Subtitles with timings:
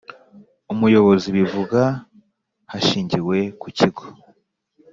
[0.73, 1.81] Umuyobozi bivuga
[2.71, 4.03] hashingiwe ku kigo